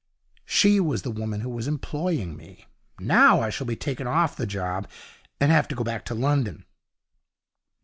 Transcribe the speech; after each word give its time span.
'She 0.45 0.79
was 0.79 1.03
the 1.03 1.11
woman 1.11 1.41
who 1.41 1.49
was 1.51 1.67
employing 1.67 2.35
me. 2.35 2.65
Now 2.99 3.39
I 3.39 3.51
shall 3.51 3.67
be 3.67 3.75
taken 3.75 4.07
off 4.07 4.35
the 4.35 4.47
job 4.47 4.87
and 5.39 5.51
have 5.51 5.67
to 5.67 5.75
go 5.75 5.83
back 5.83 6.05
to 6.05 6.15
London.' 6.15 6.65